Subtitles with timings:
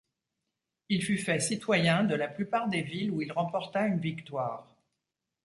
[0.89, 4.75] Il fut fait citoyen de la plupart des villes où il remporta une victoire.